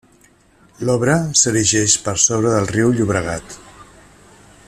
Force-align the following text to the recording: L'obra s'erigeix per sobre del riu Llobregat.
L'obra 0.87 1.17
s'erigeix 1.41 1.97
per 2.07 2.15
sobre 2.25 2.55
del 2.55 2.67
riu 2.73 2.97
Llobregat. 2.97 3.57